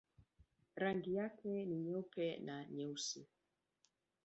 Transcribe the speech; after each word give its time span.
Rangi 0.75 1.13
zake 1.13 1.65
ni 1.65 1.77
nyeupe 1.79 2.37
na 2.45 2.65
nyeusi. 2.65 3.27